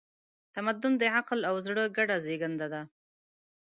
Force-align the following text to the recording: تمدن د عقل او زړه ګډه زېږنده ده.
تمدن 0.55 0.93
د 0.97 1.03
عقل 1.17 1.39
او 1.49 1.55
زړه 1.65 1.83
ګډه 1.97 2.15
زېږنده 2.25 2.67
ده. 2.73 2.81